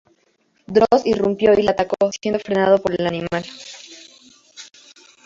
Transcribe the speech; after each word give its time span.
Droz 0.65 1.05
irrumpió 1.05 1.53
y 1.53 1.61
le 1.61 1.69
atacó, 1.69 1.95
siendo 2.19 2.39
frenado 2.39 2.81
por 2.81 2.99
Animal. 2.99 3.45